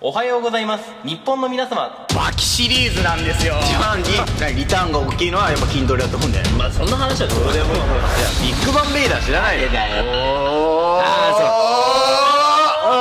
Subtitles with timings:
[0.00, 0.84] おはようございます。
[1.04, 2.06] 日本の皆様。
[2.14, 3.54] バキシリーズなんですよ。
[3.62, 4.04] 一番に
[4.60, 11.02] リターンが大きいのはやっぱ筋トレだと思うんだよまあそんな話はどうでもいいビッグバンベイダー知らないよだよおー
[12.88, 12.94] お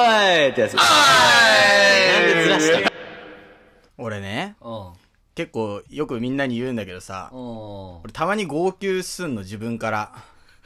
[0.48, 0.76] いってやつ。
[0.76, 0.86] なん
[2.34, 2.92] でずらした？
[3.98, 4.94] 俺ねうん。
[5.36, 7.98] 結構よくみんなに言うんだけどさうん。
[8.04, 10.14] 俺たまに号泣すんの自分から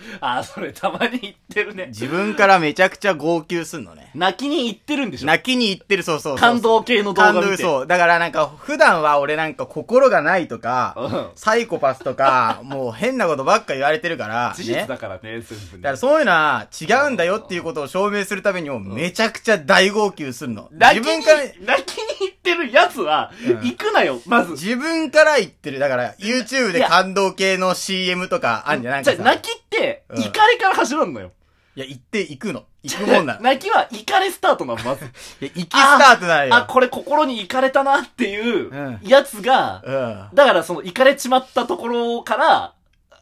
[0.22, 1.88] あ、それたまに言ってるね。
[1.88, 5.28] 自分からめちゃくちゃ号泣すんのね泣きに行ってるんでしょ？
[5.28, 7.42] 泣きに行ってるそうそうそう感動系の動画見て。
[7.48, 7.88] 感動そう。
[7.88, 14.86] だからなんか、普段は俺なんか心がないとか、うんサイコパスとか、 もう変なことばっか言われてるから、事実ね。
[14.88, 20.70] だからね、全部だねからそういうのは違うんだよっていうことを証明するためにもめちゃくちゃ大号泣するの。
[20.72, 24.52] 泣きに自分から、、泣きに行ってるやつは、うん行くなよ、まず。
[24.54, 25.80] 自分から言ってる。
[25.80, 29.30] だから、YouTube で感動系の CM とかあんじゃんなんじゃあ、かさ。
[29.30, 29.69] 泣きって、
[30.10, 31.32] うん怒りから始まるのよ。
[31.76, 32.66] いや、行って、行くの。
[32.82, 33.40] 行くもんなの。
[33.40, 35.06] い 泣きは怒りスタートなの、まず。
[35.06, 36.56] や、行きスタートなのよ。
[36.56, 40.30] あ、これ心に怒れたなっていううんやつが、うん。
[40.34, 42.74] だからその怒れちまったところから、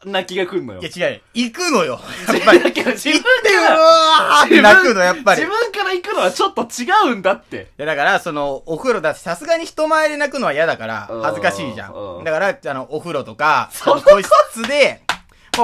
[0.04, 0.80] 泣きが来るのよ。
[0.80, 1.20] いや、違うよ。
[1.34, 2.00] 行くのよ。
[2.32, 2.62] やっぱり。
[2.62, 5.40] だけど自分行って、うから、わーって泣くの、やっぱり。
[5.40, 7.56] 自分から行くのはちょっと違うんだって。
[7.78, 12.24] いや、だから、その、お風呂だってさすがに人前で泣くのは嫌だからうん、恥ずかしいじゃうんん。
[12.24, 15.07] だから、あの、お風呂とか、その個室で、まあ、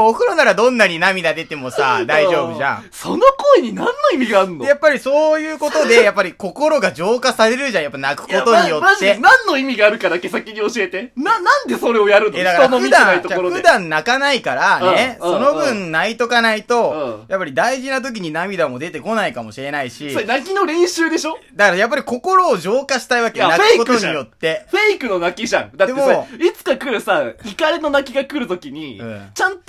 [0.01, 2.89] お風呂ならどんなに涙出てもさ、大丈夫じゃん。
[2.91, 3.23] その
[3.55, 4.65] 声に何の意味があんの？
[4.65, 7.83] で、やっぱりそういうことで、 やっぱり心が浄化されるじゃん。
[7.85, 9.19] やっぱ泣くことによって。
[9.19, 11.13] 何の意味があるかだけ先に教えて。
[11.17, 12.39] な、なんでそれをやるの？
[12.39, 13.57] え、だから普段、じゃあところで。
[13.57, 21.39] 普段泣かないからね、うんその分泣いとかないとう、やっぱり大事な時に涙も出てこないかもしれないし、それ泣きの練習でしょ？
[21.55, 23.41] だからやっぱり心を浄化したいわけ。
[23.41, 24.67] 泣くことにフェイクじゃんよって。
[24.71, 25.71] フェイクの泣きじゃん。
[25.77, 29.64] だってさ、いつか来るさ、怒りの泣きが来るときに、うんちゃんと、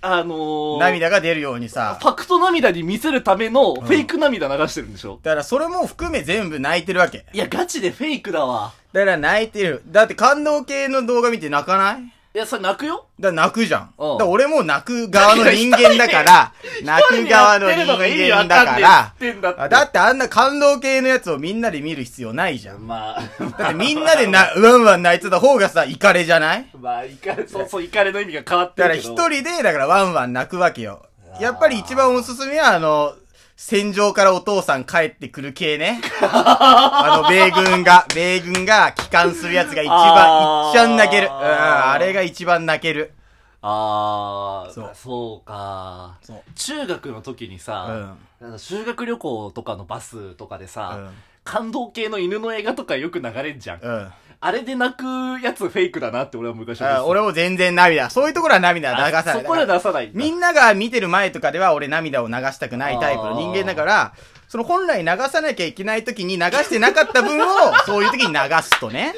[0.00, 7.26] あのー、涙が出るようにさ、ファクト涙に見せるためのフェイク涙流してるんでしょ、だからそれも含め全部泣いてるわけ。
[7.32, 8.72] いや、ガチでフェイクだわ。
[8.92, 9.82] だから泣いてる。
[9.86, 13.06] だって感動系の動画見て泣かないいや、それ泣くよ？
[13.18, 13.92] だから泣くじゃん。
[13.98, 16.52] うんだから俺も泣く側の人間 だから、
[16.84, 22.86] 泣く側の人間だかんだってあだってあんな感動系のやつをみんなで見る必要ないじゃん。
[22.86, 23.22] まあ、
[23.58, 26.66] だってみんなでな、うわんわん泣いてた方がさ、イカレじゃない？
[26.80, 29.00] まあ、怒り、そうそう、怒りの意味が変わってだから。
[29.00, 31.04] 一人で、だからワンワン泣くわけよ。
[31.40, 33.14] やっぱり一番おすすめは、あの、
[33.62, 36.00] 戦場からお父さん帰ってくる系ね。
[36.22, 41.26] あの、米軍が、米軍が帰還するやつが一あ番、ー一番泣ける。
[41.26, 43.12] うん、あれが一番泣ける。
[43.60, 46.16] あー、そうそうか。
[46.22, 46.42] そう。
[46.54, 51.10] 中学の時にさ、なんか修学旅行とかのバスとかでさ、うん
[51.42, 53.80] 感動系の犬の映画とかよく流れんじゃん。
[53.80, 54.12] うん。
[54.42, 54.48] うん。
[54.48, 55.04] あれで泣く
[55.42, 58.10] やつフェイクだなって俺は昔思ってたあ俺も全然涙。
[58.10, 59.36] そういうところは涙流さない。
[59.36, 60.10] あそこで出さない。
[60.14, 64.14] みんなが見てる前とかでは俺涙を流したくないタイプの人間だから、
[64.50, 67.46] その本来流さなきゃいけない時に流してなかった分を、
[67.86, 69.14] そういう時に流すとね。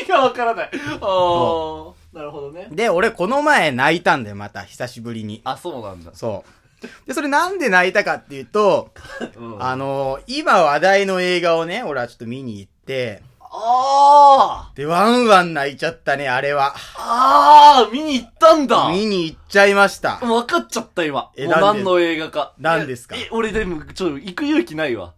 [0.00, 0.70] 意味がわからない。
[0.72, 2.68] あー、なるほどね。
[2.70, 5.40] で、俺この前泣いたんだよ、また、久しぶりに。
[5.44, 6.10] あ、そうなんだ。
[6.12, 6.44] そ
[6.82, 7.08] う。
[7.08, 8.90] で、それなんで泣いたかっていうと、
[9.36, 16.74] うん、あのー、今話題の映画をね、俺はちょっと見に行って、あーで、ワンワン泣いちゃったね、あれは。
[16.96, 20.16] あー見に行ったんだ見に行っちゃいました。
[20.16, 21.30] 分かっちゃった今。
[21.36, 21.82] えもうなんで？
[21.82, 22.54] 何の映画か。
[22.58, 23.14] 何ですか？
[23.14, 25.14] え、俺でも、ちょっと行く勇気ないわ。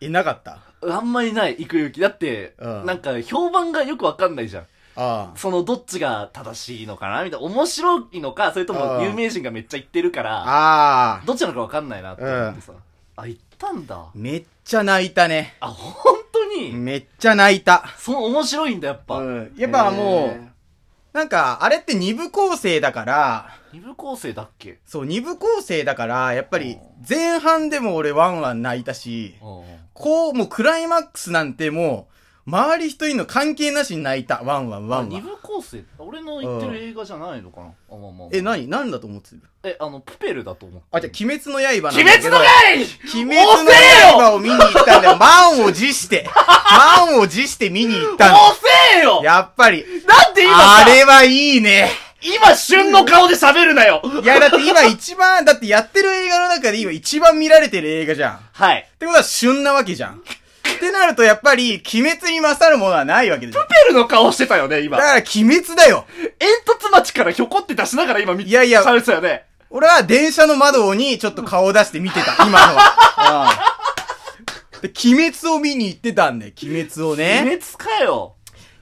[0.00, 0.60] え、なかった？
[0.82, 2.00] あんまりない、行く勇気。
[2.00, 4.62] だって、うんなんか評判がよくわかんないじゃん。
[4.62, 5.36] ああ。
[5.36, 7.22] その、どっちが正しいのかな？
[7.22, 7.46] みたいな。
[7.46, 11.22] 面白いのか、それとうんも有名人がめっちゃ言ってるから、ああ。
[11.26, 12.72] どっちなのかわかんないなって思ってさ。
[13.16, 14.06] あ、行ったんだ。
[14.14, 15.54] めっちゃ泣いたね。
[15.60, 16.15] あ、本当
[16.46, 17.84] に、めっちゃ泣いた。
[17.98, 19.18] その面白いんだ、やっぱ。
[19.18, 19.52] うん。
[19.56, 24.78] やっぱもう、なんか、あれって二部構成だから、二部構成だっけ？
[24.86, 32.15] そう、二部構成だから、やっぱり、前半でも俺ワンワン泣いたし、うんこう、もうクライマックスなんてもう、
[32.46, 34.40] 周り一人の関係なしに泣いた。
[34.44, 35.20] ワンワン、ワンワン。
[35.20, 37.66] 部構成俺の言ってる映画じゃないのかな？
[37.66, 39.42] あ、まあまあまあえ、何何だと思ってる？
[39.64, 40.86] え、あの、プペルだと思って。
[40.92, 42.36] あ、じゃあ、鬼滅の刃なんだ鬼滅の。
[42.38, 42.44] 刃
[43.14, 45.16] 鬼滅の刃を見に行ったんだよ。
[45.16, 46.28] 満を持して。
[46.70, 48.60] 満を持して見に行った遅
[48.94, 49.24] えよの。
[49.24, 49.84] やっぱり。
[50.06, 50.76] なんで今さ？
[50.82, 51.90] あれはいいね。
[52.22, 58.36] 今旬の顔で喋るなよいや、だって今一番、だってやってる映画の中で今一番見られてる映画じゃん。
[58.36, 58.88] っはい。
[58.98, 60.22] てことは旬なわけじゃん。
[60.76, 63.64] ってなるとやっぱり、鬼滅に勝るものはないわけじゃん。
[63.64, 65.02] プペルの顔してたよね、今だ。
[65.02, 66.06] から鬼滅だよ。
[66.38, 69.44] 煙突町からひょこって出しながら今見いやいや喋ってたよね。
[69.70, 73.50] 俺は電車の窓にちょっと顔を出して見てた、 今のは。
[73.60, 73.76] うん
[74.82, 77.38] で、鬼滅を見に行ってたんだよ、鬼滅を鬼ね。
[77.44, 78.35] 滅かよ。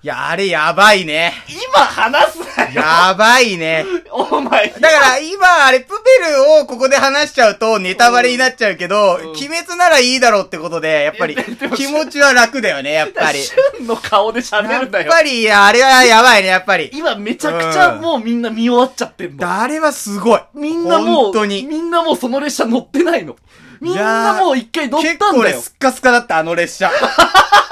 [0.05, 1.33] いや、あれやばいね。
[1.49, 3.87] 今話すなよやばいね。
[4.13, 4.69] お前。
[4.69, 11.35] だから今、あれ、プペルをここで話しちゃうとネタバレになっちゃうけど、うん鬼滅ならいいだろうってことで、やっぱり
[11.75, 13.39] 気持ちは楽だよね、やっぱり。
[13.39, 15.11] シュンの顔で喋やっるんだよ。
[15.11, 16.91] ぱり、あれはやばいね、やっぱり。
[16.93, 19.51] 今めちゃくちゃもうみんな見終わっちゃってんの。
[19.51, 20.41] あれはすごい。
[20.53, 21.63] みんなもう、本当に。
[21.65, 23.37] みんなもうその列車乗ってないの。
[23.81, 25.61] みんなもう一回乗ったんだよ。
[25.63, 26.91] スッカスカだった、あの列車。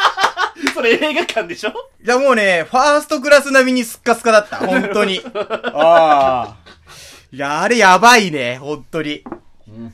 [0.72, 1.70] それ映画館でしょ？
[2.02, 5.20] いや、もうね、ファーストクラス並みにスッカスカだった、本当に。
[5.34, 6.56] ああ。
[7.30, 9.24] いや、あれやばいね、本当に。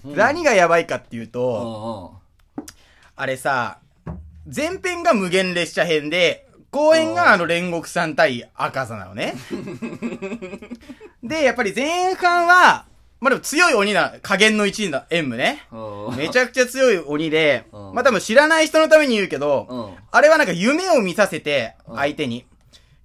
[0.04, 2.14] 何がやばいかっていうと、
[3.16, 3.78] あれさ、
[4.54, 9.34] 前編が無限列車編で、後編があの煉獄さん対赤座なのね。
[11.22, 12.86] で、やっぱり前半は、
[13.20, 15.62] まあでも強い鬼な、加減の一位だ、演武ね。
[16.16, 17.94] めちゃくちゃ強い鬼で、うん。
[17.94, 19.94] まあ多分知らない人のために言うけど、うん。
[20.10, 21.96] あれはなんか夢を見させて、うん。
[21.96, 22.46] 相手に。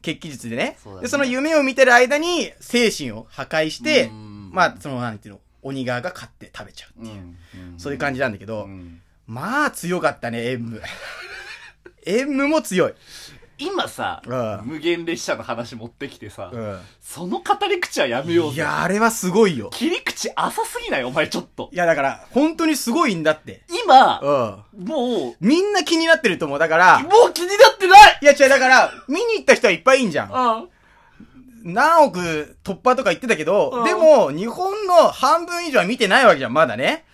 [0.03, 0.77] 血気術でね。
[0.83, 1.01] そね。
[1.01, 7.35] で、その夢を見てる間に、精神を破壊してうん、まあ、その、なんていうの、鬼側が勝って食べちゃうっていう。
[7.77, 9.01] そういう感じなんだけど、うん。
[9.25, 10.81] まあ強かったね、演武。
[12.05, 12.93] 演武も強い。
[13.57, 18.47] 今さ、うん無限列車の話持ってきてさ、うその語り口はやめよん。
[18.47, 18.55] うぜ。
[18.55, 19.69] いや、あれはすごいよ。
[19.71, 21.75] 切り口浅すぎないお前ちょっとい。
[21.75, 23.63] や、だから、本当にすごいんだって。
[23.85, 24.19] 今、
[24.73, 24.85] うん。
[24.85, 26.59] もみんな気になってると思う。
[26.59, 30.31] だからう、、もう気になってないいや違う、だから、見に行った人はいっぱいいんじゃん。
[30.31, 31.73] うん。
[31.73, 37.05] 何億突破とか言ってたけど、うんでも、日本の半分以上は見てないわけじゃん、まだね。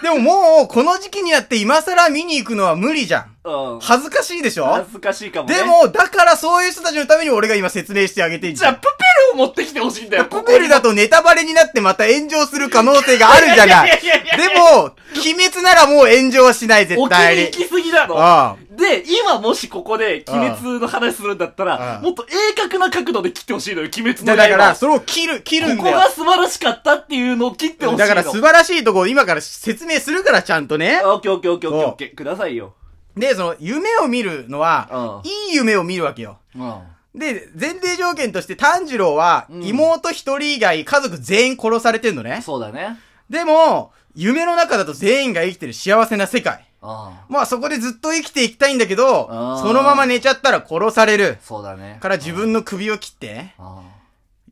[0.00, 3.36] でももう、この時期になって今更見に行くのは無理じゃん。
[3.44, 3.80] うん。
[3.80, 4.66] 恥ずかしいでしょ？
[4.66, 5.56] 恥ずかしいかもね。
[5.56, 8.72] で、も、だからそういう人たちのために俺が今説明してあげてんじゃん。
[8.72, 9.04] じゃあ、プペ
[9.34, 10.24] ルを持ってきてほしいんだよ。
[10.24, 13.86] プペルだとネタバレになってまた炎上する可能性があるじゃない。
[13.86, 17.42] いやいやいやいやでも、鬼滅ならもう炎上はしない、絶沖対に。
[17.42, 18.14] に行き過ぎなの。
[18.18, 24.24] あで、今もしここで鬼滅の話するんだったあら、あもっと鋭角な角度で切ってほしいのよ、鬼滅あ。
[24.24, 24.36] の刃。
[24.36, 26.10] だから、それを切る、切るんだよここが。
[26.10, 27.98] 素晴らしかったっていうのを切ってほしいの。
[27.98, 31.00] だから素晴らしいとこを今から説明するから、ちゃんとね。
[31.04, 32.14] オッケーオッケーオッケーオッケーオッケー。
[32.16, 32.74] くださいよ。
[33.16, 36.38] で、その、夢を見るのは、うんいい夢を見るわけよ。
[36.56, 36.74] うん。
[37.14, 42.40] で、前提条件として炭治郎は、うん妹一人以外家族全員殺されてんのね。
[42.42, 42.98] そうだね。
[43.28, 46.66] でも、夢の中だと全員が生きてる幸せな世界。
[46.80, 47.26] ああ。
[47.28, 49.28] まあそこでずっと生きていきたいんだけど
[49.62, 51.38] そのまま寝ちゃったら殺される。
[51.42, 51.98] そうだね。
[52.00, 53.52] から自分の首を切って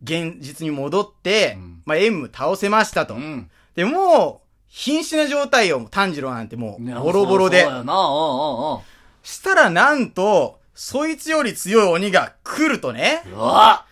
[0.02, 3.14] 現実に戻って、うんまあ縁武倒せましたと。
[3.14, 3.16] あ。
[3.16, 3.50] うん。
[3.74, 7.70] で、もう、瀕死な状態よ、炭治郎なんてもう、ねボロボロでそう。
[7.70, 8.80] だよな、うんうんうん。
[9.22, 13.84] したらなんと、そいつより強い鬼が来るとね、うわ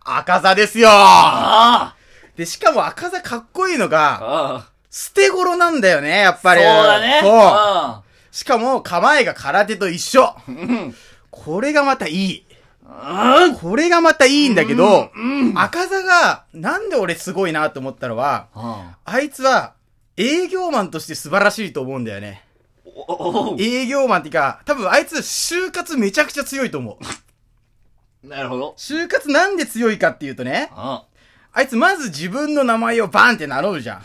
[0.00, 1.94] 赤座ですよあ
[2.40, 6.64] で、しかも赤座かっこいいのが、あ捨て頃なんだよね、やっぱそうり。
[6.64, 7.20] だね。
[7.20, 8.34] そう。
[8.34, 10.34] しかも、構えが空手と一緒。
[10.48, 10.56] うん。
[10.56, 10.94] うん。
[11.30, 12.46] これがまたいい。
[12.82, 13.56] うん。
[13.58, 15.52] これがまたいいんだけど、うん。
[15.54, 19.74] 赤座が、なんで俺すごいなと思ったのは、ああいつは、
[20.16, 22.42] 営業マンとして素晴らしいと思うんだよね。
[22.86, 26.98] おお営業マンっていうか、多分あいつ、就活めちゃくちゃ強いと思
[28.24, 28.26] う。
[28.26, 28.74] なるほど。
[28.78, 31.04] 就活なんで強いかっていうとね、あ
[31.52, 34.02] あいつまず自分の名前をバンって名乗るじゃん。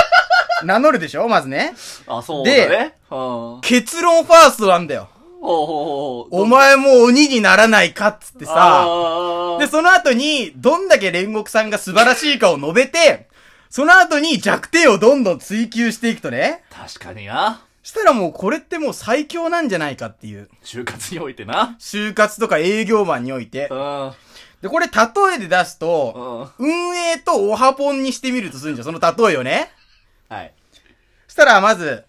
[0.64, 1.28] 名乗るでしょ？
[1.28, 1.74] まずね。
[2.06, 2.94] あ、そうだね。
[3.10, 3.60] うん。
[3.62, 5.08] 結論ファーストなんだよ。
[5.40, 6.42] ほうほうほう。
[6.42, 8.54] お前もう鬼にならないかっつってさ。
[8.56, 13.28] あで、その後に、どんだけ煉獄さんが素晴らしいかを述べて、
[13.70, 16.62] その後に弱点をどんどん追求していくとね。
[16.70, 17.62] 確かにな。
[17.82, 20.48] したらもうこれってもう最強なんじゃないかっていう。
[20.64, 21.76] 就活においてな。
[21.78, 23.74] 就活とか営業マンにおいてう。
[23.74, 24.12] ん。
[24.62, 24.92] で、これ例
[25.34, 26.68] えで出すと、うん。
[26.68, 29.70] 運営とオハポンにしてみるとするんじゃん、その例えをね。
[30.28, 30.52] はい。
[31.26, 32.04] そしたらまず、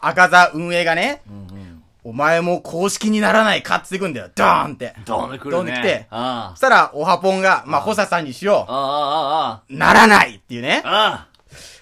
[0.00, 1.82] 赤座運営がね、うんうん。
[2.02, 4.30] お前も公式にならないかってくんだよ。
[4.34, 4.94] ドーンって。
[5.04, 5.56] どんでくるね。
[5.56, 8.72] どんできてあそしたら、オハポンが、まあ、あホサさんにしよあ。
[8.72, 9.76] ああ、う。
[9.76, 10.92] ならないっていうねああ。。
[10.92, 11.26] ああ。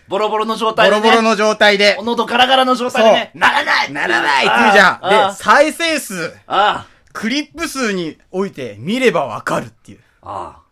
[0.08, 1.02] ボロボロの状ボ態でね。
[1.02, 3.30] ロボロの状態で、喉ガラガラの状態でね。
[3.34, 4.86] ならないならないって言うじゃん。
[4.86, 10.00] ああで、再生数、あクリップ数において見ればわかるっていう。
[10.28, 10.58] あ。
[10.58, 10.62] あ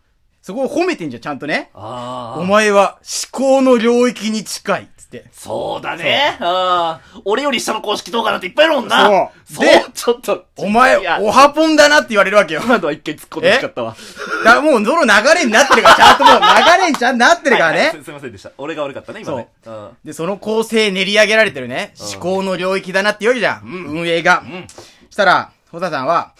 [0.42, 1.70] そこを褒めてんじゃん、ちゃんとね。
[1.74, 2.34] あ。
[2.34, 2.40] ああ。
[2.40, 2.98] お前は
[3.32, 4.88] 思考の領域に近い。
[4.96, 5.24] つって。
[5.32, 6.36] そうだね。
[6.40, 7.20] ああ。
[7.24, 9.06] 俺より下の公式動画なんていっぱいいるもんな。
[9.44, 10.46] そうそうでちょっと。
[10.56, 12.60] お前いや、オハポンだなって言われるわけよ。
[12.64, 13.96] 今のは一回突っ込んでほしかったわ。
[14.44, 18.04] だからもう、どの流れになってるから、ちゃんともう流れにちゃんとなってるからねはいはいす。
[18.04, 18.52] すいませんでした。
[18.58, 19.48] 俺が悪かったね、今ね。
[19.64, 19.88] うん。
[20.04, 23.62] で、その構成練り上げられてるね、うん思考の領域だなって言うわけじゃん。
[23.64, 24.42] うん運営が。
[24.44, 24.66] うん。
[25.10, 26.32] したら、ホタさんは、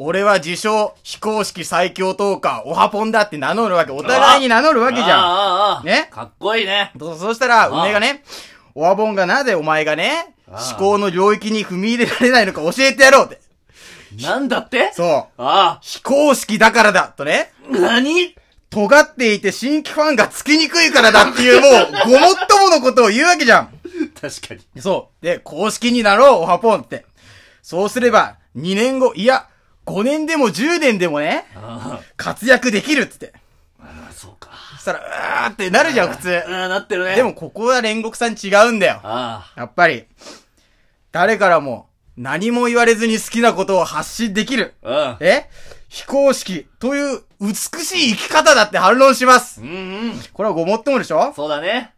[0.00, 3.90] 俺は自称非公式最強トーカー、オハポンだって名乗るわけ。
[3.90, 5.08] お互いに名乗るわけじゃん。
[5.08, 6.08] ああああああね？
[6.12, 6.92] かっこいいね。
[6.98, 8.22] そそしたら、運営がね、
[8.76, 13.40] オハポンがなぜお前がね、ああ思考の領域に踏み入れられないのか教えてやろうって。
[14.22, 14.92] なんだって？
[14.94, 15.42] そう。
[15.42, 17.52] あ非公式だからだとね。
[17.68, 17.76] あ。
[17.76, 18.36] 何？
[18.70, 23.70] 尖っていて新規ファンがつきにくいからだっていうもう、ごもっとものことを言うわけじゃん。
[24.20, 24.82] 確かに。
[24.82, 25.24] そう。
[25.24, 27.06] で、公式になろう、オハポンって。
[27.62, 29.48] そうすれば、2年後、いや、
[29.88, 33.32] 5年でも10年でもね、あ活躍できるっつって。
[33.80, 34.50] あ、ああそうか。
[34.74, 36.44] そしたら、うーってなるじゃん、普通。
[36.46, 37.16] ああ、なってるね。
[37.16, 39.00] でも、ここは煉獄さん違うんだよ。
[39.02, 40.04] あやっぱり、
[41.10, 44.74] 誰からも、何も言われずに好きなことを発信できる。
[44.82, 45.16] あ。
[45.18, 45.26] うん。
[45.26, 45.48] え？
[45.88, 49.62] 非公式という美しい生き方だって反論します。
[49.62, 49.72] うんう
[50.08, 50.12] ん。
[50.34, 51.32] これはごもっともでしょ？
[51.34, 51.94] そうだね。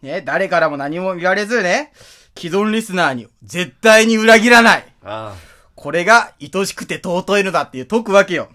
[0.00, 1.92] ね、誰からも何も言われずね、
[2.38, 4.84] 既存リスナーに絶対に裏切らない。
[5.02, 5.34] あ
[5.82, 8.50] これが愛しくて尊いのだっていう解くわけよ。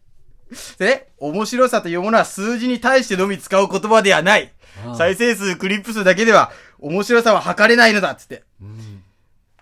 [0.78, 4.54] で、面白さというものは数字に対してのみ使う言葉ではない。
[4.86, 8.42] ああ再生数、クリップ数だけでは面白さは測れないのだっつって。
[8.62, 9.02] うん。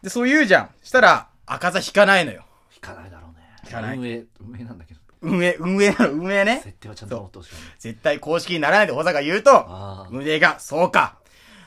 [0.02, 0.70] で、そう言うじゃん。
[0.84, 2.44] したら、赤座引かないのよ。
[2.72, 3.42] 引かないだろうね。
[3.64, 5.00] 引かない運営、運営なんだけど。
[5.20, 6.60] 運営、運営なの、運営ね。
[6.62, 7.54] 設定はちゃんと持ってほしい。
[7.80, 11.18] 絶対公式にならないで保坂言うと、あ運営が、そうか。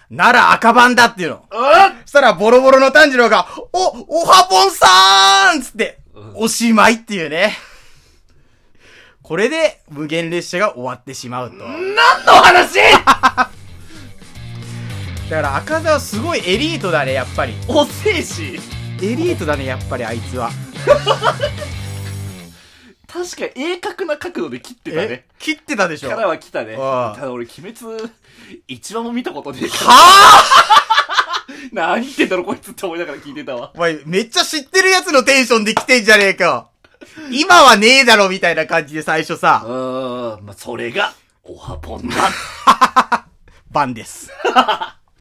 [0.10, 1.46] なら赤番だっていうの。
[1.52, 1.94] あ。
[2.06, 6.00] そしたら、ボロボロの炭治郎が、お、おはぽんさーんつって、
[6.34, 7.58] おしまいっていうね。
[9.22, 11.58] これで、無限列車が終わってしまうと。
[11.58, 12.80] 何の話？
[15.30, 17.54] だから赤座はすごいエリートだね、やっぱり。
[17.68, 18.44] お精子
[19.02, 20.50] エリートだね、やっぱりあいつは。
[23.26, 25.26] 確かに鋭角な角度で切ってたえね。
[25.40, 26.10] 切ってたでしょ？
[26.10, 26.76] からは来たね。
[26.78, 28.10] ああただ俺、鬼滅、
[28.68, 29.92] 一話も見たことねえから。
[29.92, 30.78] はぁ
[31.74, 33.72] 何言ってんだろ、こいつって思いながら聞いてたわ。
[33.76, 36.70] お前、めっちゃ知ってるやつのテンションで来てんじゃねえか。
[37.32, 42.16] 今はねえだろ、みたいな感じで最初うさ、ーん、まあ、それが、おはぽんだ。
[43.72, 44.30] 番です。